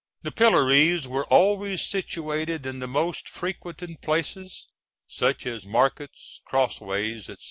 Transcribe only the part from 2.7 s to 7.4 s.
the most frequented places, such as markets, crossways, &c.